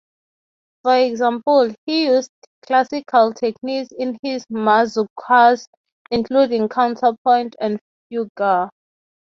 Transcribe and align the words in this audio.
For 0.81 0.97
example, 0.97 1.75
he 1.85 2.07
used 2.07 2.31
classical 2.65 3.35
techniques 3.35 3.91
in 3.95 4.17
his 4.23 4.43
mazurkas, 4.49 5.67
including 6.09 6.69
counterpoint 6.69 7.55
and 7.59 7.79
fugue. 8.09 8.71